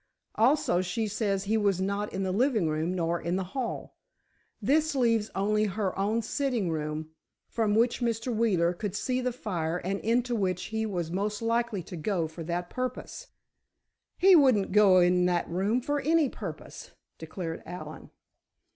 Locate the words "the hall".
3.35-3.97